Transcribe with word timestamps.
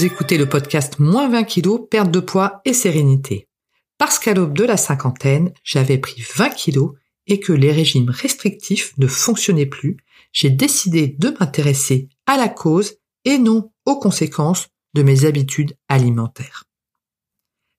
Écoutez 0.00 0.38
le 0.38 0.48
podcast 0.48 0.98
Moins 1.00 1.28
20 1.28 1.44
kilos, 1.44 1.80
perte 1.90 2.10
de 2.10 2.18
poids 2.18 2.62
et 2.64 2.72
sérénité. 2.72 3.46
Parce 3.98 4.18
qu'à 4.18 4.32
l'aube 4.32 4.56
de 4.56 4.64
la 4.64 4.78
cinquantaine, 4.78 5.52
j'avais 5.64 5.98
pris 5.98 6.24
20 6.34 6.48
kilos 6.48 6.94
et 7.26 7.40
que 7.40 7.52
les 7.52 7.70
régimes 7.70 8.08
restrictifs 8.08 8.96
ne 8.96 9.06
fonctionnaient 9.06 9.66
plus, 9.66 9.98
j'ai 10.32 10.48
décidé 10.48 11.08
de 11.18 11.36
m'intéresser 11.38 12.08
à 12.26 12.38
la 12.38 12.48
cause 12.48 12.94
et 13.26 13.36
non 13.36 13.70
aux 13.84 13.98
conséquences 13.98 14.68
de 14.94 15.02
mes 15.02 15.26
habitudes 15.26 15.76
alimentaires. 15.88 16.64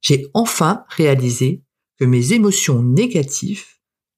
J'ai 0.01 0.27
enfin 0.35 0.85
réalisé 0.89 1.63
que 1.99 2.05
mes 2.05 2.33
émotions 2.33 2.83
négatives, 2.83 3.65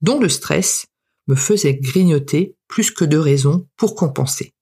dont 0.02 0.20
le 0.20 0.30
stress, 0.30 0.88
me 1.28 1.36
faisaient 1.36 1.76
grignoter 1.76 2.56
plus 2.68 2.92
que 2.92 3.06
de 3.06 3.18
raisons 3.18 3.68
pour 3.78 3.96
compenser. 3.96 4.54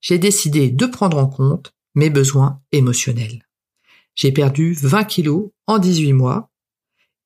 J'ai 0.00 0.18
décidé 0.18 0.70
de 0.70 0.86
prendre 0.86 1.16
en 1.16 1.26
compte 1.26 1.72
mes 1.94 2.10
besoins 2.10 2.60
émotionnels. 2.72 3.46
J'ai 4.14 4.32
perdu 4.32 4.74
20 4.74 5.04
kilos 5.04 5.50
en 5.66 5.78
18 5.78 6.12
mois 6.12 6.50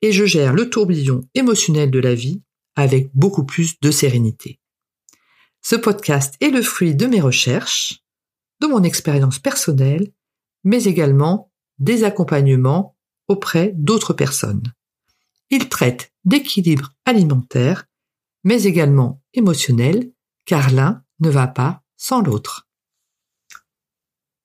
et 0.03 0.13
je 0.13 0.25
gère 0.25 0.53
le 0.53 0.71
tourbillon 0.71 1.23
émotionnel 1.35 1.91
de 1.91 1.99
la 1.99 2.15
vie 2.15 2.43
avec 2.75 3.11
beaucoup 3.15 3.45
plus 3.45 3.81
de 3.81 3.91
sérénité. 3.91 4.61
Ce 5.63 5.75
podcast 5.75 6.37
est 6.41 6.51
le 6.51 6.63
fruit 6.63 6.95
de 6.95 7.07
mes 7.07 7.21
recherches, 7.21 8.05
de 8.61 8.67
mon 8.67 8.83
expérience 8.83 9.39
personnelle, 9.39 10.13
mais 10.65 10.85
également 10.85 11.51
des 11.79 12.05
accompagnements 12.05 12.97
auprès 13.29 13.73
d'autres 13.75 14.13
personnes. 14.13 14.73
Il 15.51 15.69
traite 15.69 16.13
d'équilibre 16.25 16.93
alimentaire, 17.05 17.87
mais 18.45 18.65
également 18.65 19.23
émotionnel, 19.35 20.13
car 20.45 20.71
l'un 20.71 21.03
ne 21.21 21.31
va 21.31 21.47
pas 21.47 21.83
sans 21.97 22.21
l'autre. 22.21 22.66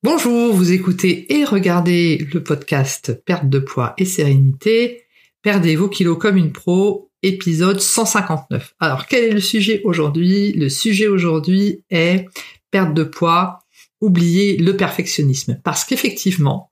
Bonjour, 0.04 0.52
vous 0.52 0.72
écoutez 0.72 1.32
et 1.32 1.44
regardez 1.44 2.26
le 2.34 2.42
podcast 2.42 3.22
Perte 3.24 3.48
de 3.48 3.60
poids 3.60 3.94
et 3.98 4.04
sérénité. 4.04 5.04
Perdez 5.42 5.76
vos 5.76 5.88
kilos 5.88 6.18
comme 6.18 6.36
une 6.36 6.50
pro, 6.50 7.12
épisode 7.22 7.78
159. 7.78 8.74
Alors, 8.80 9.06
quel 9.06 9.22
est 9.22 9.30
le 9.30 9.38
sujet 9.38 9.80
aujourd'hui? 9.84 10.54
Le 10.54 10.68
sujet 10.68 11.06
aujourd'hui 11.06 11.84
est 11.90 12.26
perte 12.72 12.94
de 12.94 13.04
poids, 13.04 13.60
oublier 14.00 14.56
le 14.56 14.76
perfectionnisme. 14.76 15.60
Parce 15.62 15.84
qu'effectivement, 15.84 16.68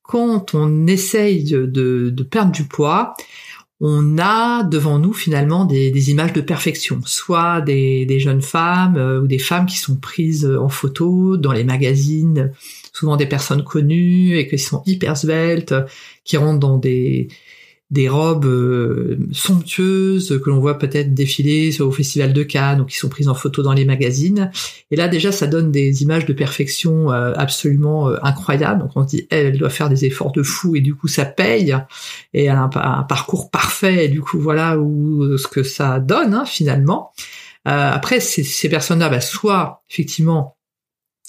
quand 0.00 0.54
on 0.54 0.86
essaye 0.86 1.44
de, 1.44 2.22
perdre 2.30 2.52
du 2.52 2.64
poids, 2.64 3.12
on 3.84 4.16
a 4.18 4.62
devant 4.62 5.00
nous 5.00 5.12
finalement 5.12 5.64
des, 5.64 6.10
images 6.10 6.32
de 6.32 6.40
perfection, 6.40 7.00
soit 7.04 7.60
des, 7.60 8.20
jeunes 8.20 8.40
femmes 8.40 8.96
euh, 8.96 9.20
ou 9.20 9.26
des 9.26 9.40
femmes 9.40 9.66
qui 9.66 9.76
sont 9.76 9.96
prises 9.96 10.46
en 10.46 10.68
photo 10.68 11.36
dans 11.36 11.50
les 11.50 11.64
magazines, 11.64 12.52
souvent 12.92 13.16
des 13.16 13.26
personnes 13.26 13.64
connues 13.64 14.38
et 14.38 14.46
qui 14.46 14.58
sont 14.58 14.84
hyper 14.86 15.16
sveltes, 15.16 15.74
qui 16.24 16.36
rentrent 16.36 16.60
dans 16.60 16.78
des, 16.78 17.26
des 17.92 18.08
robes 18.08 18.46
euh, 18.46 19.18
somptueuses 19.32 20.40
que 20.42 20.48
l'on 20.48 20.60
voit 20.60 20.78
peut-être 20.78 21.12
défiler 21.12 21.78
au 21.82 21.92
festival 21.92 22.32
de 22.32 22.42
Cannes 22.42 22.80
ou 22.80 22.86
qui 22.86 22.96
sont 22.96 23.10
prises 23.10 23.28
en 23.28 23.34
photo 23.34 23.62
dans 23.62 23.74
les 23.74 23.84
magazines. 23.84 24.50
Et 24.90 24.96
là 24.96 25.08
déjà 25.08 25.30
ça 25.30 25.46
donne 25.46 25.70
des 25.70 26.02
images 26.02 26.24
de 26.24 26.32
perfection 26.32 27.12
euh, 27.12 27.34
absolument 27.36 28.08
euh, 28.08 28.16
incroyables. 28.22 28.80
Donc 28.80 28.92
on 28.96 29.02
se 29.02 29.08
dit 29.08 29.26
elle, 29.28 29.58
doit 29.58 29.68
faire 29.68 29.90
des 29.90 30.06
efforts 30.06 30.32
de 30.32 30.42
fou 30.42 30.74
et 30.74 30.80
du 30.80 30.94
coup 30.94 31.06
ça 31.06 31.26
paye 31.26 31.76
et 32.32 32.44
elle 32.46 32.56
a 32.56 32.70
un, 32.74 33.02
parcours 33.02 33.50
parfait 33.50 34.06
et 34.06 34.08
du 34.08 34.22
coup 34.22 34.40
voilà 34.40 34.78
où 34.78 35.36
ce 35.36 35.46
que 35.46 35.62
ça 35.62 36.00
donne 36.00 36.32
hein, 36.32 36.44
finalement. 36.46 37.12
après 37.66 38.20
ces, 38.20 38.42
ces 38.42 38.70
personnes-là, 38.70 39.10
bah, 39.10 39.20
soit 39.20 39.82
effectivement 39.90 40.56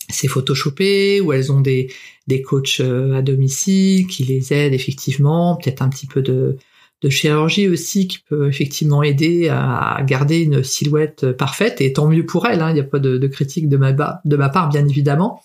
c'est 0.10 0.28
photoshopé 0.28 1.22
ou 1.22 1.34
elles 1.34 1.52
ont 1.52 1.62
des, 1.62 1.92
des 2.28 2.42
coachs 2.42 2.80
euh, 2.80 3.16
à 3.16 3.22
domicile 3.22 4.08
qui 4.08 4.24
les 4.24 4.54
aident 4.54 4.74
effectivement, 4.74 5.56
peut-être 5.56 5.82
un 5.82 5.90
petit 5.90 6.08
peu 6.08 6.22
de, 6.22 6.58
de 7.02 7.10
chirurgie 7.10 7.68
aussi 7.68 8.08
qui 8.08 8.20
peut 8.20 8.48
effectivement 8.48 9.04
aider 9.04 9.50
à 9.50 10.00
garder 10.06 10.40
une 10.40 10.64
silhouette 10.64 11.32
parfaite 11.34 11.82
et 11.82 11.94
tant 11.94 12.08
mieux 12.08 12.26
pour 12.26 12.48
elles, 12.48 12.62
hein, 12.62 12.70
il 12.70 12.76
n'y 12.76 12.80
a 12.80 12.86
pas 12.86 13.00
de, 13.00 13.18
de, 13.18 13.28
critique 13.28 13.70
de 13.70 13.78
ma, 13.78 13.92
de 13.92 14.36
ma 14.36 14.50
part 14.50 14.70
bien 14.70 14.88
évidemment. 14.88 15.42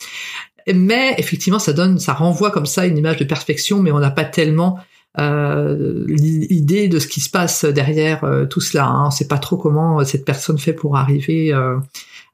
Mais 0.73 1.15
effectivement 1.19 1.59
ça 1.59 1.73
donne, 1.73 1.99
ça 1.99 2.13
renvoie 2.13 2.51
comme 2.51 2.67
ça 2.67 2.87
une 2.87 2.99
image 2.99 3.17
de 3.17 3.25
perfection, 3.25 3.83
mais 3.83 3.91
on 3.91 3.99
n'a 3.99 4.11
pas 4.11 4.25
tellement 4.25 4.79
euh, 5.19 6.05
l'idée 6.07 6.89
de 6.89 6.99
ce 6.99 7.09
qui 7.09 7.21
se 7.21 7.31
passe 7.31 7.65
derrière 7.65 8.25
euh, 8.25 8.47
tout 8.47 8.61
cela. 8.61 8.87
Hein. 8.87 9.05
On 9.05 9.07
ne 9.07 9.13
sait 9.13 9.27
pas 9.27 9.39
trop 9.39 9.57
comment 9.57 10.05
cette 10.05 10.25
personne 10.25 10.59
fait 10.59 10.73
pour 10.73 10.97
arriver 10.97 11.53
euh, 11.53 11.79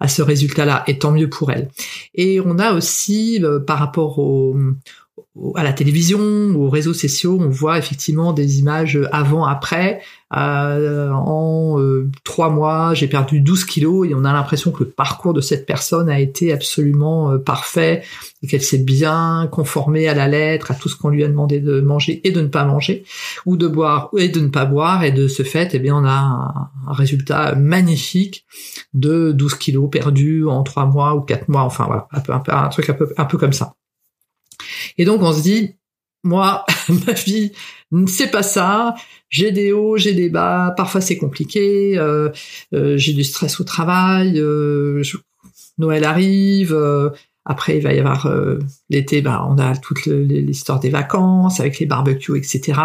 à 0.01 0.09
ce 0.09 0.23
résultat-là, 0.23 0.85
et 0.87 0.99
tant 0.99 1.13
mieux 1.13 1.31
pour 1.31 1.51
elle. 1.51 1.71
Et 2.15 2.41
on 2.41 2.59
a 2.59 2.73
aussi, 2.73 3.41
euh, 3.43 3.61
par 3.61 3.79
rapport 3.79 4.19
au, 4.19 4.57
à 5.57 5.65
la 5.65 5.73
télévision 5.73 6.21
aux 6.21 6.69
réseaux 6.69 6.95
sociaux, 6.95 7.39
on 7.41 7.49
voit 7.49 7.77
effectivement 7.79 8.33
des 8.33 8.61
images 8.61 9.01
avant-après. 9.11 10.01
Euh, 10.37 11.11
en 11.11 11.81
euh, 11.81 12.09
trois 12.23 12.51
mois, 12.51 12.95
j'ai 12.95 13.09
perdu 13.09 13.41
12 13.41 13.65
kilos 13.65 14.09
et 14.09 14.15
on 14.15 14.25
a 14.25 14.33
l'impression 14.33 14.71
que 14.71 14.85
le 14.85 14.91
parcours 14.91 15.33
de 15.33 15.41
cette 15.41 15.67
personne 15.67 16.09
a 16.09 16.21
été 16.21 16.53
absolument 16.53 17.33
euh, 17.33 17.39
parfait 17.39 18.03
et 18.43 18.47
qu'elle 18.47 18.63
s'est 18.63 18.79
bien 18.79 19.49
conformée 19.51 20.09
à 20.09 20.15
la 20.15 20.29
lettre, 20.29 20.71
à 20.71 20.75
tout 20.75 20.89
ce 20.89 20.97
qu'on 20.97 21.09
lui 21.09 21.25
a 21.25 21.29
demandé 21.29 21.59
de 21.59 21.81
manger 21.81 22.21
et 22.25 22.31
de 22.31 22.41
ne 22.41 22.49
pas 22.49 22.65
manger, 22.65 23.05
ou 23.45 23.57
de 23.57 23.67
boire 23.67 24.11
et 24.17 24.29
de 24.29 24.41
ne 24.41 24.49
pas 24.49 24.67
boire. 24.67 25.03
Et 25.03 25.11
de 25.11 25.27
ce 25.27 25.43
fait, 25.43 25.71
eh 25.75 25.81
bien, 25.81 25.97
on 25.97 26.05
a 26.05 26.71
un, 26.87 26.93
résultat 26.93 27.57
magnifique 27.57 28.45
de 28.93 29.33
12 29.33 29.55
kilos 29.57 29.91
perdus 29.91 30.47
en 30.47 30.63
trois 30.63 30.87
mois 30.87 31.17
ou 31.17 31.23
quatre 31.23 31.49
mois. 31.49 31.63
Enfin 31.63 31.87
voilà, 31.87 32.07
un, 32.13 32.21
peu, 32.21 32.33
un, 32.53 32.65
un 32.65 32.69
truc 32.69 32.89
un 32.89 32.95
peu, 32.95 33.13
un 33.17 33.25
peu 33.25 33.37
comme 33.37 33.53
ça. 33.53 33.75
Et 34.99 35.05
donc 35.05 35.23
on 35.23 35.33
se 35.33 35.43
dit, 35.43 35.75
moi, 36.25 36.65
ma 37.07 37.13
vie, 37.13 37.53
c'est 38.07 38.31
pas 38.31 38.43
ça. 38.43 38.95
J'ai 39.29 39.53
des 39.53 39.73
hauts, 39.73 39.97
j'ai 39.97 40.15
des 40.15 40.31
bas. 40.31 40.75
Parfois 40.77 41.01
c'est 41.01 41.19
compliqué. 41.19 41.97
Euh, 41.99 42.31
euh, 42.73 42.97
j'ai 42.97 43.13
du 43.13 43.23
stress 43.23 43.61
au 43.61 43.65
travail. 43.65 44.41
Euh, 44.41 45.03
Noël 45.79 46.05
arrive. 46.05 46.77
après, 47.45 47.77
il 47.77 47.83
va 47.83 47.93
y 47.93 47.99
avoir 47.99 48.33
l'été. 48.91 49.23
Bah, 49.23 49.47
on 49.49 49.59
a 49.59 49.77
toute 49.77 50.07
l'histoire 50.07 50.81
des 50.81 50.89
vacances 50.89 51.61
avec 51.61 51.79
les 51.79 51.87
barbecues, 51.87 52.39
etc. 52.39 52.81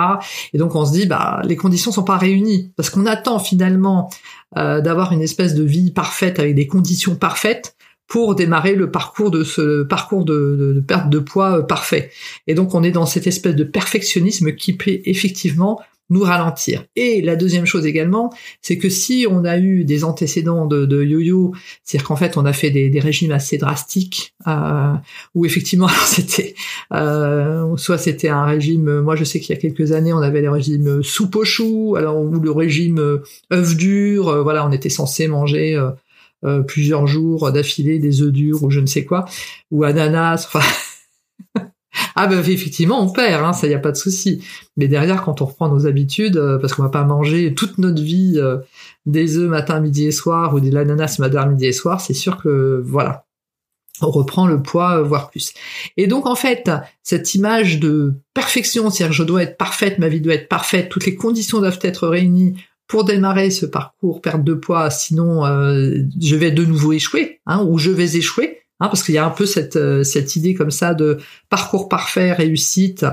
Et 0.53 0.57
donc 0.57 0.75
on 0.75 0.85
se 0.85 0.91
dit, 0.91 1.05
bah, 1.05 1.41
les 1.45 1.55
conditions 1.55 1.91
sont 1.91 2.03
pas 2.03 2.17
réunies 2.17 2.73
parce 2.75 2.89
qu'on 2.89 3.05
attend 3.05 3.39
finalement 3.39 4.09
d'avoir 4.55 5.11
une 5.13 5.21
espèce 5.21 5.53
de 5.53 5.63
vie 5.63 5.91
parfaite 5.91 6.39
avec 6.39 6.55
des 6.55 6.67
conditions 6.67 7.15
parfaites 7.15 7.75
pour 8.09 8.35
démarrer 8.35 8.75
le 8.75 8.91
parcours 8.91 9.31
de 9.31 9.43
ce 9.45 9.83
parcours 9.83 10.25
de, 10.25 10.83
perte 10.85 11.09
de 11.09 11.19
poids 11.19 11.59
euh, 11.59 11.61
parfait. 11.61 12.11
Et 12.47 12.55
donc 12.55 12.75
on 12.75 12.83
est 12.83 12.91
dans 12.91 13.05
cette 13.05 13.27
espèce 13.27 13.55
de 13.55 13.63
perfectionnisme 13.63 14.53
qui 14.53 14.73
peut 14.73 14.99
effectivement 15.05 15.79
nous 16.09 16.21
ralentir. 16.21 16.85
Et 16.95 17.21
la 17.21 17.35
deuxième 17.35 17.65
chose 17.65 17.85
également, 17.85 18.33
c'est 18.61 18.77
que 18.77 18.89
si 18.89 19.27
on 19.29 19.45
a 19.45 19.59
eu 19.59 19.83
des 19.83 20.03
antécédents 20.03 20.65
de, 20.65 21.03
yo-yo, 21.03 21.53
c'est-à-dire 21.83 22.07
qu'en 22.07 22.15
fait 22.15 22.35
on 22.35 22.45
a 22.45 22.53
fait 22.53 22.71
des, 22.71 22.99
régimes 22.99 23.31
assez 23.31 23.57
drastiques, 23.57 24.33
euh, 24.47 24.93
où 25.35 25.45
effectivement 25.45 25.87
c'était 26.05 26.55
euh, 26.93 27.77
soit 27.77 27.99
c'était 27.99 28.29
un 28.29 28.45
régime, 28.45 29.01
moi 29.01 29.15
je 29.15 29.23
sais 29.23 29.39
qu'il 29.39 29.55
y 29.55 29.57
a 29.57 29.61
quelques 29.61 29.91
années 29.91 30.13
on 30.13 30.21
avait 30.21 30.41
les 30.41 30.49
régimes 30.49 31.03
soupe 31.03 31.35
aux 31.35 31.45
choux, 31.45 31.95
alors 31.95 32.19
ou 32.19 32.39
le 32.39 32.51
régime 32.51 33.19
œuf 33.53 33.77
dur, 33.77 34.29
euh, 34.29 34.41
voilà 34.41 34.65
on 34.65 34.71
était 34.71 34.89
censé 34.89 35.27
manger 35.27 35.79
euh, 36.45 36.59
euh, 36.59 36.63
plusieurs 36.63 37.07
jours 37.07 37.51
d'affilée 37.51 37.99
des 37.99 38.21
œufs 38.21 38.31
durs 38.31 38.63
ou 38.63 38.69
je 38.69 38.79
ne 38.79 38.85
sais 38.85 39.05
quoi, 39.05 39.25
ou 39.71 39.83
ananas, 39.83 40.45
enfin... 40.47 40.61
ah 42.15 42.27
ben 42.27 42.39
effectivement 42.39 43.01
on 43.01 43.09
perd, 43.09 43.43
hein, 43.43 43.53
ça 43.53 43.67
y 43.67 43.73
a 43.73 43.79
pas 43.79 43.91
de 43.91 43.97
souci. 43.97 44.43
Mais 44.77 44.87
derrière 44.87 45.23
quand 45.23 45.41
on 45.41 45.45
reprend 45.45 45.69
nos 45.69 45.85
habitudes, 45.85 46.37
euh, 46.37 46.57
parce 46.57 46.73
qu'on 46.73 46.83
va 46.83 46.89
pas 46.89 47.03
manger 47.03 47.53
toute 47.53 47.77
notre 47.77 48.01
vie 48.01 48.35
euh, 48.37 48.57
des 49.05 49.37
œufs 49.37 49.49
matin, 49.49 49.79
midi 49.79 50.05
et 50.05 50.11
soir 50.11 50.53
ou 50.53 50.59
de 50.59 50.71
l'ananas 50.71 51.17
matin, 51.19 51.45
midi 51.45 51.65
et 51.65 51.73
soir, 51.73 51.99
c'est 51.99 52.13
sûr 52.13 52.37
que 52.37 52.81
voilà, 52.85 53.25
on 54.01 54.11
reprend 54.11 54.47
le 54.47 54.61
poids, 54.61 55.01
voire 55.01 55.29
plus. 55.29 55.53
Et 55.97 56.07
donc 56.07 56.25
en 56.25 56.35
fait, 56.35 56.71
cette 57.03 57.35
image 57.35 57.79
de 57.79 58.13
perfection, 58.33 58.89
c'est-à-dire 58.89 59.13
je 59.13 59.23
dois 59.23 59.43
être 59.43 59.57
parfaite, 59.57 59.99
ma 59.99 60.07
vie 60.07 60.21
doit 60.21 60.35
être 60.35 60.47
parfaite, 60.47 60.89
toutes 60.89 61.05
les 61.05 61.15
conditions 61.15 61.59
doivent 61.59 61.79
être 61.81 62.07
réunies 62.07 62.55
pour 62.89 63.05
démarrer 63.05 63.51
ce 63.51 63.67
parcours 63.67 64.19
perte 64.19 64.43
de 64.43 64.55
poids, 64.55 64.89
sinon 64.89 65.45
euh, 65.45 65.93
je 66.19 66.35
vais 66.35 66.49
de 66.49 66.65
nouveau 66.65 66.91
échouer, 66.91 67.39
hein, 67.45 67.63
ou 67.63 67.77
je 67.77 67.91
vais 67.91 68.17
échouer, 68.17 68.63
hein, 68.79 68.87
parce 68.87 69.03
qu'il 69.03 69.13
y 69.13 69.19
a 69.19 69.25
un 69.25 69.29
peu 69.29 69.45
cette, 69.45 69.75
euh, 69.75 70.03
cette 70.03 70.35
idée 70.35 70.55
comme 70.55 70.71
ça 70.71 70.95
de 70.95 71.19
parcours 71.49 71.87
parfait, 71.87 72.33
réussite, 72.33 73.05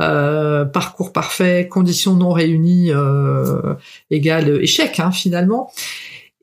euh, 0.00 0.64
parcours 0.64 1.12
parfait, 1.12 1.66
conditions 1.68 2.14
non 2.14 2.30
réunies 2.30 2.92
euh, 2.92 3.74
égale 4.10 4.62
échec 4.62 5.00
hein, 5.00 5.10
finalement. 5.10 5.72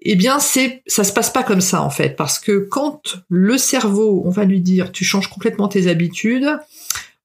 Eh 0.02 0.16
bien, 0.16 0.40
c'est 0.40 0.84
ça 0.86 1.06
se 1.06 1.14
passe 1.14 1.30
pas 1.30 1.44
comme 1.44 1.62
ça 1.62 1.82
en 1.82 1.90
fait, 1.90 2.18
parce 2.18 2.38
que 2.38 2.68
quand 2.70 3.24
le 3.30 3.58
cerveau, 3.58 4.24
on 4.26 4.30
va 4.30 4.44
lui 4.44 4.60
dire, 4.60 4.92
tu 4.92 5.06
changes 5.06 5.30
complètement 5.30 5.70
tes 5.70 5.88
habitudes, 5.88 6.50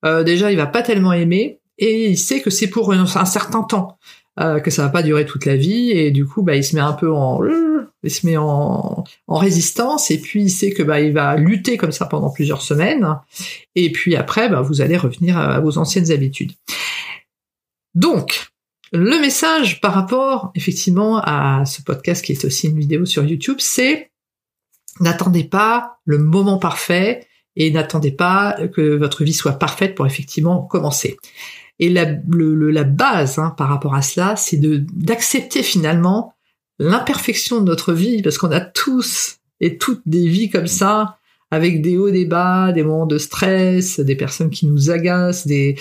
déjà 0.05 0.53
il 0.53 0.57
va 0.57 0.67
pas 0.67 0.83
tellement 0.83 1.13
aimer 1.13 1.59
et 1.79 2.11
il 2.11 2.17
sait 2.17 2.41
que 2.41 2.51
c'est 2.51 2.69
pour 2.69 2.93
un 2.93 3.25
certain 3.25 3.65
temps. 3.65 3.99
Euh, 4.41 4.61
que 4.61 4.71
ça 4.71 4.83
va 4.83 4.89
pas 4.89 5.03
durer 5.03 5.27
toute 5.27 5.47
la 5.47 5.57
vie 5.57 5.91
et 5.91 6.13
du 6.13 6.25
coup 6.25 6.43
bah 6.43 6.55
il 6.55 6.63
se 6.63 6.77
met 6.77 6.81
un 6.81 6.93
peu 6.93 7.13
en 7.13 7.41
il 8.05 8.11
se 8.11 8.25
met 8.25 8.37
en, 8.37 9.03
résistance 9.27 10.13
et 10.13 10.21
puis 10.21 10.43
il 10.43 10.51
sait 10.51 10.71
que 10.71 10.85
bah 10.85 11.01
il 11.01 11.13
va 11.13 11.35
lutter 11.37 11.77
comme 11.77 11.91
ça 11.91 12.07
pendant 12.07 12.31
plusieurs 12.31 12.63
semaines 12.63 13.19
et 13.75 13.91
puis 13.91 14.15
après 14.15 14.49
bah, 14.49 14.61
vous 14.61 14.81
allez 14.81 14.97
revenir 14.97 15.37
à 15.37 15.59
vos 15.59 15.77
anciennes 15.77 16.13
habitudes. 16.13 16.53
Donc 17.97 18.53
le 18.93 19.19
message 19.19 19.81
par 19.81 19.93
rapport 19.93 20.53
effectivement 20.55 21.21
à 21.21 21.65
ce 21.67 21.83
podcast 21.83 22.25
qui 22.25 22.31
est 22.31 22.45
aussi 22.45 22.69
une 22.69 22.79
vidéo 22.79 23.07
sur 23.07 23.25
YouTube, 23.25 23.57
c'est 23.59 24.13
n'attendez 25.01 25.43
pas 25.43 25.99
le 26.05 26.19
moment 26.19 26.59
parfait 26.59 27.27
et 27.57 27.73
n'attendez 27.73 28.13
pas 28.13 28.57
que 28.73 28.95
votre 28.95 29.25
vie 29.25 29.33
soit 29.33 29.59
parfaite 29.59 29.97
pour 29.97 30.07
effectivement 30.07 30.63
commencer. 30.63 31.17
Et 31.79 31.89
la, 31.89 32.07
la 32.07 32.85
base 32.85 33.39
hein, 33.39 33.55
par 33.57 33.69
rapport 33.69 33.95
à 33.95 34.03
cela, 34.03 34.37
c'est 34.37 34.61
d'accepter 34.61 35.63
finalement 35.63 36.35
l'imperfection 36.79 37.61
de 37.61 37.65
notre 37.65 37.93
vie, 37.93 38.23
parce 38.23 38.39
qu'on 38.39 38.51
a 38.51 38.61
tous 38.61 39.39
et 39.61 39.79
toutes 39.79 40.03
des 40.07 40.29
vies 40.29 40.51
comme 40.51 40.67
ça, 40.67 41.19
avec 41.51 41.83
des 41.83 41.97
hauts, 41.97 42.11
des 42.11 42.27
bas, 42.27 42.73
des 42.73 42.83
moments 42.83 43.07
de 43.07 43.19
stress, 43.19 44.01
des 44.01 44.17
personnes 44.17 44.51
qui 44.51 44.67
nous 44.67 44.91
agacent, 44.91 45.47
des 45.47 45.77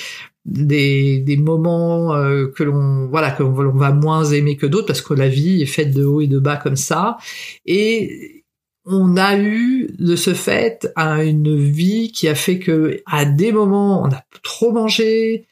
des, 0.48 1.20
des 1.20 1.38
moments 1.38 2.16
euh, 2.16 2.48
que 2.48 2.64
l'on 2.64 3.08
voilà 3.08 3.32
que 3.32 3.44
l'on 3.44 3.76
va 3.76 3.92
moins 3.92 4.24
aimer 4.24 4.56
que 4.56 4.66
d'autres 4.66 4.88
parce 4.88 5.02
que 5.02 5.14
la 5.14 5.28
vie 5.28 5.62
est 5.62 5.66
faite 5.66 5.94
de 5.94 6.06
hauts 6.06 6.22
et 6.22 6.28
de 6.28 6.40
bas 6.40 6.56
comme 6.56 6.78
ça. 6.78 7.18
Et 7.66 8.46
on 8.86 9.18
a 9.18 9.38
eu 9.38 9.90
de 10.00 10.16
ce 10.16 10.34
fait 10.34 10.90
une 10.96 11.58
vie 11.58 12.14
qui 12.14 12.30
a 12.30 12.36
fait 12.36 12.60
que 12.60 13.02
à 13.06 13.26
des 13.26 13.52
moments 13.52 14.04
on 14.04 14.08
a 14.08 14.24
trop 14.42 14.72
mangé 14.72 15.46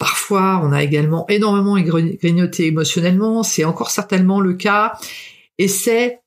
parfois 0.00 0.60
on 0.64 0.72
a 0.72 0.82
également 0.82 1.26
énormément 1.28 1.78
grignoté 1.78 2.66
émotionnellement 2.66 3.44
c'est 3.44 3.62
encore 3.64 3.90
certainement 3.90 4.40
le 4.40 4.54
cas 4.54 4.94
et 5.58 5.68
c'est 5.68 6.20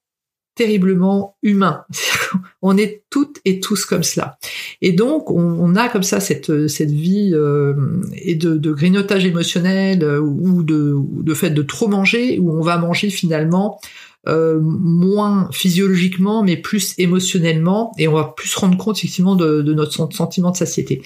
terriblement 0.55 1.37
humain. 1.41 1.85
on 2.61 2.77
est 2.77 3.03
toutes 3.09 3.39
et 3.45 3.59
tous 3.59 3.85
comme 3.85 4.03
cela. 4.03 4.37
Et 4.81 4.91
donc, 4.91 5.31
on, 5.31 5.75
a 5.75 5.89
comme 5.89 6.03
ça 6.03 6.19
cette, 6.19 6.67
cette 6.67 6.91
vie 6.91 7.31
euh, 7.33 7.73
et 8.13 8.35
de, 8.35 8.71
grignotage 8.71 9.25
émotionnel 9.25 10.03
euh, 10.03 10.19
ou 10.19 10.63
de, 10.63 10.95
de 10.95 11.33
fait 11.33 11.49
de 11.49 11.61
trop 11.61 11.87
manger, 11.87 12.37
où 12.39 12.51
on 12.51 12.61
va 12.61 12.77
manger 12.77 13.09
finalement 13.09 13.79
euh, 14.27 14.59
moins 14.61 15.49
physiologiquement, 15.51 16.43
mais 16.43 16.55
plus 16.55 16.93
émotionnellement, 16.97 17.91
et 17.97 18.07
on 18.07 18.13
va 18.13 18.33
plus 18.35 18.47
se 18.47 18.59
rendre 18.59 18.77
compte 18.77 18.97
effectivement 18.97 19.35
de, 19.35 19.61
de, 19.61 19.73
notre 19.73 19.91
sentiment 20.13 20.51
de 20.51 20.55
satiété. 20.55 21.01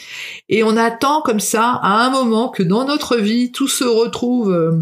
Et 0.49 0.63
on 0.63 0.77
attend 0.77 1.21
comme 1.21 1.39
ça 1.39 1.79
à 1.81 2.05
un 2.05 2.11
moment 2.11 2.49
que 2.49 2.61
dans 2.61 2.85
notre 2.85 3.17
vie, 3.17 3.51
tout 3.51 3.67
se 3.67 3.83
retrouve 3.83 4.51
euh, 4.51 4.81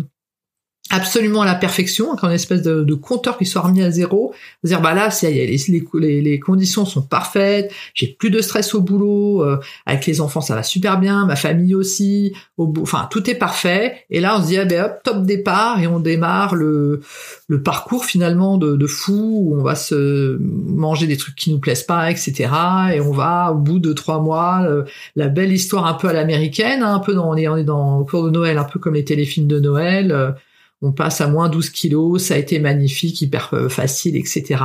absolument 0.92 1.42
à 1.42 1.46
la 1.46 1.56
perfection, 1.56 2.16
une 2.22 2.32
espèce 2.32 2.62
de, 2.62 2.84
de, 2.84 2.94
compteur 2.94 3.40
qui 3.40 3.46
soit 3.46 3.62
remis 3.62 3.82
à 3.82 3.90
zéro, 3.90 4.36
dire 4.64 4.82
bah 4.82 4.94
là 4.94 5.10
c'est 5.10 5.32
les, 5.32 5.58
les, 5.94 6.22
les, 6.22 6.40
conditions 6.40 6.86
sont 6.86 7.02
parfaites, 7.02 7.74
j'ai 7.96 8.08
plus 8.08 8.30
de 8.30 8.40
stress 8.40 8.76
au 8.76 8.82
boulot, 8.82 9.44
euh, 9.44 9.60
avec 9.88 10.06
les 10.06 10.22
enfants 10.22 10.42
ça 10.42 10.54
va 10.54 10.62
super 10.62 11.00
bien, 11.00 11.26
ma 11.26 11.36
famille 11.36 11.74
aussi, 11.74 12.34
au 12.58 12.72
enfin 12.82 13.08
tout 13.10 13.28
est 13.30 13.36
parfait, 13.36 14.06
et 14.12 14.20
là 14.20 14.38
on 14.38 14.44
se 14.44 14.48
dit 14.48 14.58
ah 14.58 14.66
ben 14.66 14.86
hop 14.86 15.00
top 15.04 15.24
départ 15.24 15.82
et 15.82 15.88
on 15.88 16.00
démarre 16.00 16.54
le 16.54 17.02
le 17.48 17.64
parcours 17.64 18.06
finalement 18.06 18.58
de, 18.58 18.76
de 18.76 18.88
fou 18.88 19.40
où 19.44 19.60
on 19.60 19.64
va 19.64 19.74
se 19.74 20.38
manger 20.40 21.08
des 21.08 21.18
trucs 21.18 21.36
qui 21.36 21.52
nous 21.52 21.60
plaisent 21.60 21.84
pas, 21.84 22.12
etc. 22.12 22.50
Et 22.94 23.02
on 23.02 23.12
va 23.12 23.52
au 23.52 23.58
bout 23.58 23.80
de 23.80 23.92
trois 23.92 24.22
mois 24.22 24.62
euh, 24.64 24.84
la 25.16 25.30
belle 25.30 25.52
histoire 25.52 25.88
un 25.88 25.96
peu 25.96 26.10
à 26.10 26.14
l'américaine, 26.14 26.84
hein, 26.84 26.94
un 26.94 27.00
peu 27.00 27.16
dans 27.16 27.28
on 27.28 27.36
est 27.36 27.48
on 27.48 27.58
est 27.58 27.64
dans 27.64 28.00
au 28.00 28.06
cours 28.06 28.24
de 28.24 28.30
Noël, 28.30 28.60
un 28.60 28.64
peu 28.64 28.78
comme 28.78 28.94
les 28.94 29.04
téléfilms 29.04 29.48
de 29.48 29.60
Noël. 29.60 30.12
Euh, 30.12 30.32
on 30.82 30.92
passe 30.92 31.22
à 31.22 31.28
moins 31.28 31.50
12 31.50 31.70
kilos, 31.70 32.24
ça 32.24 32.36
a 32.36 32.38
été 32.38 32.60
magnifique, 32.60 33.22
hyper 33.22 33.50
euh, 33.54 33.70
facile, 33.70 34.16
etc. 34.18 34.62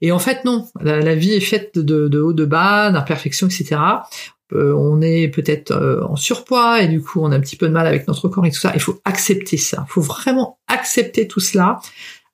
Et 0.00 0.12
en 0.12 0.18
fait, 0.18 0.44
non, 0.44 0.66
la, 0.80 1.14
vie 1.14 1.32
est 1.32 1.40
faite 1.40 1.78
de, 1.78 2.08
de 2.08 2.20
haut, 2.20 2.32
de 2.32 2.44
bas, 2.44 2.90
d'imperfections, 2.90 3.46
etc. 3.46 3.80
Euh, 4.52 4.72
on 4.74 5.00
est 5.00 5.28
peut-être 5.28 5.70
euh, 5.70 6.02
en 6.04 6.16
surpoids 6.16 6.82
et 6.82 6.88
du 6.88 7.00
coup 7.00 7.20
on 7.20 7.30
a 7.30 7.36
un 7.36 7.40
petit 7.40 7.54
peu 7.54 7.68
de 7.68 7.72
mal 7.72 7.86
avec 7.86 8.08
notre 8.08 8.28
corps 8.28 8.46
et 8.46 8.50
tout 8.50 8.58
ça. 8.58 8.72
Il 8.74 8.80
faut 8.80 9.00
accepter 9.04 9.56
ça. 9.56 9.84
Il 9.88 9.92
faut 9.92 10.00
vraiment 10.00 10.58
accepter 10.66 11.28
tout 11.28 11.40
cela, 11.40 11.80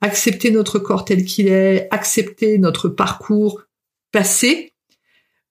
accepter 0.00 0.50
notre 0.50 0.78
corps 0.78 1.04
tel 1.04 1.24
qu'il 1.24 1.48
est, 1.48 1.88
accepter 1.90 2.58
notre 2.58 2.88
parcours 2.88 3.62
passé 4.12 4.72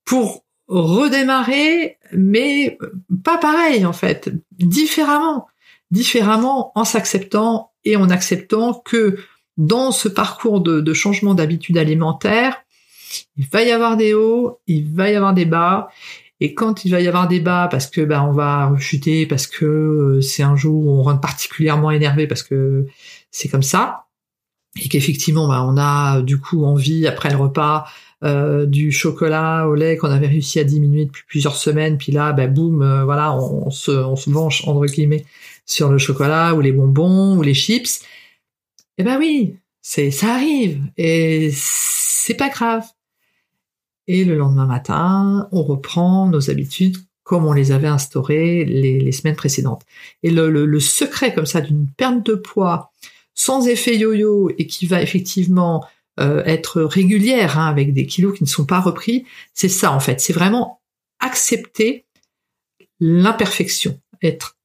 pour 0.06 0.44
redémarrer, 0.68 1.98
mais 2.14 2.80
pas 3.24 3.38
pareil 3.38 3.86
en 3.86 3.94
fait, 3.94 4.32
différemment 4.52 5.48
différemment 5.92 6.72
en 6.76 6.84
s'acceptant 6.84 7.72
et 7.84 7.96
en 7.96 8.10
acceptant 8.10 8.74
que 8.74 9.18
dans 9.58 9.92
ce 9.92 10.08
parcours 10.10 10.62
de, 10.62 10.94
changement 10.94 11.34
d'habitude 11.34 11.78
alimentaire, 11.78 12.62
il 13.38 13.48
va 13.48 13.64
y 13.64 13.72
avoir 13.72 13.96
des 13.96 14.14
hauts, 14.14 14.60
il 14.68 14.94
va 14.94 15.10
y 15.10 15.16
avoir 15.16 15.34
des 15.34 15.46
bas, 15.46 15.90
et 16.42 16.54
quand 16.54 16.84
il 16.84 16.92
va 16.92 17.00
y 17.00 17.08
avoir 17.08 17.28
des 17.28 17.40
bas, 17.40 17.70
parce 17.72 17.88
que 17.88 18.02
ben 18.02 18.22
on 18.24 18.34
va 18.34 18.68
rechuter, 18.68 19.26
parce 19.26 19.48
que 19.48 19.66
euh, 19.66 20.22
c'est 20.22 20.44
un 20.44 20.58
jour 20.58 20.86
où 20.86 20.90
on 20.92 21.04
rentre 21.04 21.22
particulièrement 21.22 21.92
énervé, 21.92 22.28
parce 22.28 22.44
que 22.44 22.86
c'est 23.32 23.48
comme 23.48 23.64
ça, 23.64 24.08
et 24.82 24.90
qu'effectivement 24.90 25.48
ben, 25.48 25.62
on 25.62 25.78
a 25.78 26.22
du 26.22 26.38
coup 26.38 26.66
envie 26.66 27.08
après 27.08 27.30
le 27.30 27.38
repas 27.38 27.86
euh, 28.24 28.66
du 28.66 28.92
chocolat 28.92 29.68
au 29.68 29.76
lait 29.76 29.98
qu'on 29.98 30.10
avait 30.10 30.28
réussi 30.28 30.60
à 30.60 30.64
diminuer 30.64 31.06
depuis 31.06 31.24
plusieurs 31.28 31.56
semaines, 31.56 31.98
puis 31.98 32.12
là 32.12 32.34
ben 32.34 32.52
boum, 32.52 32.82
euh, 32.82 33.04
voilà, 33.04 33.36
on, 33.36 33.70
se 33.72 33.92
on 33.92 34.16
se 34.16 34.30
venge 34.30 34.64
entre 34.68 34.86
guillemets 34.86 35.26
sur 35.66 35.92
le 35.92 35.98
chocolat 35.98 36.54
ou 36.54 36.62
les 36.62 36.72
bonbons 36.72 37.38
ou 37.38 37.42
les 37.42 37.54
chips, 37.54 38.02
eh 38.98 39.04
ben 39.04 39.18
oui, 39.20 39.58
c'est 39.82 40.12
ça 40.12 40.36
arrive 40.36 40.82
et 40.98 41.52
c'est 41.54 42.36
pas 42.36 42.50
grave. 42.50 42.86
Et 44.08 44.24
le 44.24 44.38
lendemain 44.38 44.68
matin, 44.68 45.50
on 45.52 45.64
reprend 45.64 46.28
nos 46.28 46.50
habitudes 46.50 46.98
comme 47.24 47.46
on 47.46 47.54
les 47.54 47.72
avait 47.72 47.88
instaurées 47.88 48.66
les, 48.66 49.12
semaines 49.12 49.36
précédentes. 49.36 49.82
Et 50.22 50.30
le, 50.30 50.80
secret 50.80 51.34
comme 51.34 51.48
ça 51.48 51.60
d'une 51.60 51.88
perte 51.88 52.26
de 52.26 52.36
poids 52.36 52.92
sans 53.34 53.68
effet 53.68 53.98
yo-yo 53.98 54.52
et 54.58 54.68
qui 54.68 54.86
va 54.86 55.02
effectivement 55.02 55.84
euh, 56.20 56.44
être 56.46 56.82
régulière 56.82 57.60
hein, 57.60 57.68
avec 57.68 57.94
des 57.94 58.06
kilos 58.06 58.38
qui 58.38 58.44
ne 58.44 58.50
sont 58.50 58.66
pas 58.66 58.80
repris, 58.80 59.26
c'est 59.54 59.70
ça 59.70 59.92
en 59.92 60.00
fait. 60.00 60.22
C'est 60.22 60.34
vraiment 60.34 60.82
accepter 61.20 62.06
l'imperfection, 63.00 64.00
être 64.22 64.58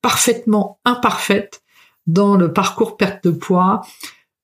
parfaitement 0.00 0.78
imparfaite 0.84 1.62
dans 2.06 2.36
le 2.36 2.52
parcours 2.52 2.96
perte 2.96 3.24
de 3.24 3.30
poids 3.32 3.80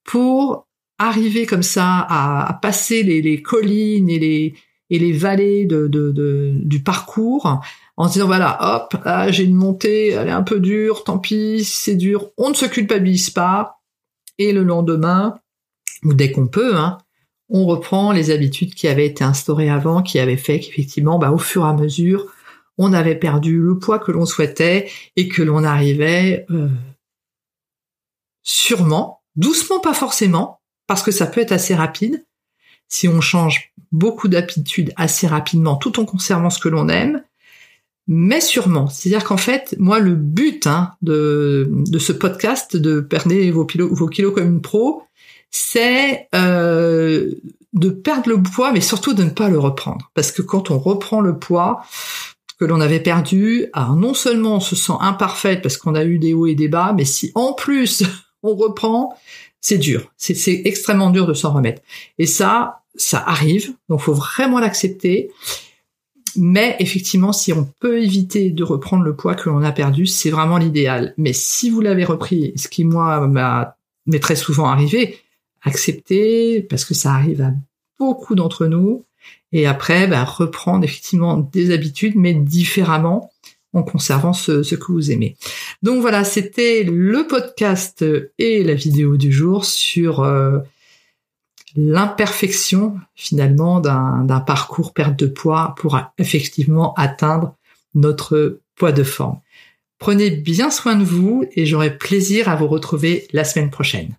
pour 0.04 0.66
arriver 0.98 1.46
comme 1.46 1.62
ça 1.62 2.06
à, 2.08 2.58
passer 2.60 3.02
les, 3.02 3.42
collines 3.42 4.10
et 4.10 4.18
les, 4.18 4.54
et 4.90 4.98
les 4.98 5.12
vallées 5.12 5.64
de, 5.64 5.88
du 6.54 6.82
parcours 6.82 7.60
en 7.96 8.08
se 8.08 8.14
disant 8.14 8.26
voilà 8.26 8.58
hop 8.60 8.96
j'ai 9.30 9.44
une 9.44 9.54
montée 9.54 10.08
elle 10.08 10.28
est 10.28 10.32
un 10.32 10.42
peu 10.42 10.60
dure 10.60 11.04
tant 11.04 11.18
pis 11.18 11.64
c'est 11.64 11.96
dur 11.96 12.30
on 12.36 12.50
ne 12.50 12.54
se 12.54 12.66
culpabilise 12.66 13.30
pas. 13.30 13.78
Et 14.38 14.52
le 14.52 14.64
lendemain 14.64 15.38
ou 16.04 16.14
dès 16.14 16.32
qu'on 16.32 16.46
peut 16.46 16.76
hein, 16.76 16.98
on 17.48 17.66
reprend 17.66 18.12
les 18.12 18.30
habitudes 18.30 18.74
qui 18.74 18.88
avaient 18.88 19.06
été 19.06 19.24
instaurées 19.24 19.70
avant 19.70 20.02
qui 20.02 20.18
avaient 20.18 20.36
fait 20.36 20.60
qu'effectivement 20.60 21.18
bah, 21.18 21.30
au 21.30 21.38
fur 21.38 21.64
et 21.64 21.68
à 21.68 21.74
mesure 21.74 22.32
on 22.78 22.92
avait 22.92 23.18
perdu 23.18 23.58
le 23.60 23.78
poids 23.78 23.98
que 23.98 24.12
l'on 24.12 24.26
souhaitait 24.26 24.90
et 25.16 25.28
que 25.28 25.42
l'on 25.42 25.64
arrivait 25.64 26.46
euh, 26.50 26.68
sûrement, 28.42 29.22
doucement 29.36 29.80
pas 29.80 29.94
forcément, 29.94 30.60
parce 30.86 31.02
que 31.02 31.10
ça 31.10 31.26
peut 31.26 31.40
être 31.40 31.52
assez 31.52 31.74
rapide, 31.74 32.24
si 32.88 33.08
on 33.08 33.20
change 33.20 33.72
beaucoup 33.92 34.28
d'habitudes 34.28 34.92
assez 34.96 35.26
rapidement 35.26 35.76
tout 35.76 36.00
en 36.00 36.04
conservant 36.04 36.50
ce 36.50 36.58
que 36.58 36.68
l'on 36.68 36.88
aime, 36.88 37.22
mais 38.08 38.40
sûrement. 38.40 38.88
C'est-à-dire 38.88 39.24
qu'en 39.24 39.36
fait, 39.36 39.76
moi, 39.78 40.00
le 40.00 40.16
but 40.16 40.66
hein, 40.66 40.94
de, 41.02 41.70
ce 41.98 42.12
podcast, 42.12 42.76
de 42.76 43.00
perdre 43.00 43.34
vos, 43.50 43.66
vos 43.90 44.08
kilos 44.08 44.34
comme 44.34 44.54
une 44.54 44.60
pro, 44.60 45.04
c'est 45.52 46.28
euh, 46.34 47.30
de 47.72 47.90
perdre 47.90 48.30
le 48.30 48.42
poids, 48.42 48.72
mais 48.72 48.80
surtout 48.80 49.14
de 49.14 49.22
ne 49.22 49.30
pas 49.30 49.48
le 49.48 49.58
reprendre. 49.58 50.10
Parce 50.14 50.32
que 50.32 50.42
quand 50.42 50.72
on 50.72 50.78
reprend 50.78 51.20
le 51.20 51.38
poids, 51.38 51.84
que 52.58 52.64
l'on 52.64 52.80
avait 52.80 53.00
perdu, 53.00 53.66
alors 53.72 53.96
non 53.96 54.14
seulement 54.14 54.56
on 54.56 54.60
se 54.60 54.76
sent 54.76 54.92
imparfaite 55.00 55.62
parce 55.62 55.76
qu'on 55.76 55.94
a 55.94 56.04
eu 56.04 56.18
des 56.18 56.32
hauts 56.32 56.46
et 56.46 56.54
des 56.54 56.68
bas, 56.68 56.92
mais 56.96 57.04
si 57.04 57.32
en 57.34 57.52
plus 57.52 58.04
on 58.42 58.54
reprend, 58.54 59.16
c'est 59.60 59.78
dur. 59.78 60.12
C'est 60.16 60.62
extrêmement 60.64 61.10
dur 61.10 61.26
de 61.26 61.34
s'en 61.34 61.52
remettre. 61.52 61.82
Et 62.18 62.26
ça, 62.26 62.82
ça 62.94 63.22
arrive, 63.26 63.74
donc 63.88 64.00
faut 64.00 64.14
vraiment 64.14 64.58
l'accepter. 64.58 65.30
Mais 66.36 66.76
effectivement, 66.78 67.32
si 67.32 67.52
on 67.52 67.68
peut 67.80 68.02
éviter 68.02 68.50
de 68.50 68.64
reprendre 68.64 69.04
le 69.04 69.14
poids 69.14 69.34
que 69.34 69.50
l'on 69.50 69.62
a 69.62 69.72
perdu, 69.72 70.06
c'est 70.06 70.30
vraiment 70.30 70.56
l'idéal. 70.56 71.14
Mais 71.18 71.32
si 71.32 71.68
vous 71.68 71.80
l'avez 71.80 72.04
repris, 72.04 72.52
ce 72.56 72.68
qui 72.68 72.84
moi 72.84 73.28
m'est 74.06 74.20
très 74.20 74.36
souvent 74.36 74.66
arrivé, 74.66 75.18
accepter, 75.62 76.62
parce 76.62 76.84
que 76.84 76.94
ça 76.94 77.12
arrive 77.12 77.40
à 77.42 77.52
beaucoup 77.98 78.34
d'entre 78.34 78.66
nous, 78.66 79.04
et 79.52 79.66
après, 79.66 80.06
bah, 80.06 80.24
reprendre 80.24 80.84
effectivement 80.84 81.36
des 81.36 81.72
habitudes, 81.72 82.14
mais 82.16 82.34
différemment, 82.34 83.30
en 83.74 83.82
conservant 83.82 84.32
ce, 84.32 84.74
que 84.74 84.92
vous 84.92 85.10
aimez. 85.10 85.36
Donc 85.82 86.00
voilà, 86.00 86.24
c'était 86.24 86.84
le 86.84 87.26
podcast 87.26 88.04
et 88.38 88.64
la 88.64 88.74
vidéo 88.74 89.16
du 89.16 89.32
jour 89.32 89.64
sur 89.64 90.20
euh, 90.20 90.58
l'imperfection 91.76 92.96
finalement 93.14 93.80
d'un 93.80 94.40
parcours 94.40 94.92
perte 94.92 95.18
de 95.18 95.26
poids 95.26 95.74
pour 95.78 95.98
effectivement 96.18 96.92
atteindre 96.94 97.54
notre 97.94 98.60
poids 98.76 98.92
de 98.92 99.04
forme. 99.04 99.40
Prenez 99.98 100.30
bien 100.30 100.70
soin 100.70 100.96
de 100.96 101.04
vous 101.04 101.44
et 101.54 101.64
j'aurai 101.64 101.96
plaisir 101.96 102.48
à 102.48 102.56
vous 102.56 102.66
retrouver 102.66 103.28
la 103.32 103.44
semaine 103.44 103.70
prochaine. 103.70 104.16